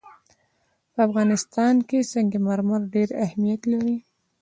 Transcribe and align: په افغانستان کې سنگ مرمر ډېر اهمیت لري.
په 0.93 0.99
افغانستان 1.07 1.75
کې 1.87 1.99
سنگ 2.11 2.31
مرمر 2.47 2.81
ډېر 2.93 3.09
اهمیت 3.25 3.61
لري. 3.71 3.97